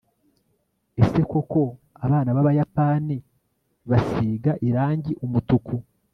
ese 1.01 1.19
koko 1.31 1.61
abana 2.05 2.29
b'abayapani 2.35 3.17
basiga 3.89 4.51
irangi 4.67 5.11
umutuku 5.27 5.75